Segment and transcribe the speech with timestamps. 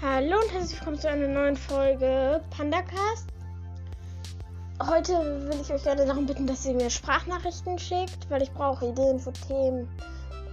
[0.00, 3.26] Hallo und herzlich willkommen zu einer neuen Folge PandaCast.
[4.80, 5.12] Heute
[5.48, 9.18] will ich euch gerne darum bitten, dass ihr mir Sprachnachrichten schickt, weil ich brauche Ideen
[9.18, 9.88] für Themen.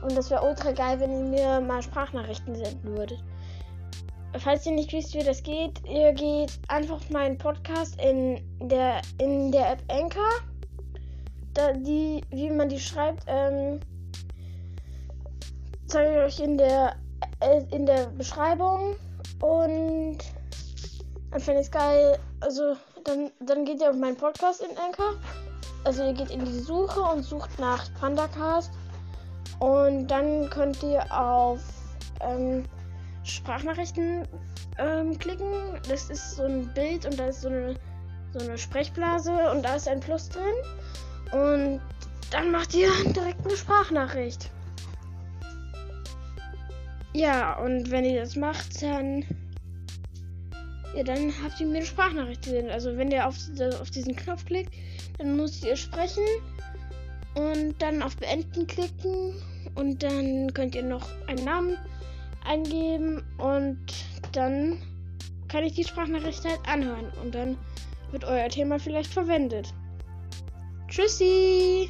[0.01, 3.23] Und das wäre ultra geil, wenn ihr mir mal Sprachnachrichten senden würdet.
[4.39, 8.99] Falls ihr nicht wisst, wie das geht, ihr geht einfach auf meinen Podcast in der,
[9.19, 10.41] in der App Anchor.
[11.53, 13.79] Da die, wie man die schreibt, ähm,
[15.85, 16.95] zeige ich euch in der,
[17.41, 18.95] äh, in der Beschreibung.
[19.41, 20.17] Und
[21.31, 22.19] dann finde ich es geil.
[22.41, 25.15] Also, dann, dann geht ihr auf meinen Podcast in Anchor.
[25.83, 28.71] Also, ihr geht in die Suche und sucht nach PandaCast.
[29.59, 31.59] Und dann könnt ihr auf
[32.21, 32.65] ähm,
[33.23, 34.27] Sprachnachrichten
[34.77, 35.79] ähm, klicken.
[35.89, 37.75] Das ist so ein Bild und da ist so eine,
[38.33, 40.43] so eine Sprechblase und da ist ein Plus drin.
[41.31, 41.81] Und
[42.31, 44.49] dann macht ihr direkt eine Sprachnachricht.
[47.15, 49.23] Ja, und wenn ihr das macht, dann.
[50.93, 52.69] Ja, dann habt ihr mir eine Sprachnachricht gesehen.
[52.69, 53.37] Also, wenn ihr auf,
[53.79, 54.73] auf diesen Knopf klickt,
[55.17, 56.25] dann müsst ihr sprechen
[57.35, 59.33] und dann auf Beenden klicken
[59.75, 61.77] und dann könnt ihr noch einen Namen
[62.43, 63.79] eingeben und
[64.33, 64.77] dann
[65.47, 67.57] kann ich die Sprachnachricht halt anhören und dann
[68.11, 69.73] wird euer Thema vielleicht verwendet.
[70.89, 71.89] Tschüssi!